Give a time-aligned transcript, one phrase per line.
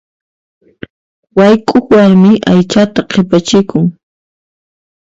[1.37, 3.85] Wayk'uq warmi aychata qhipachikun.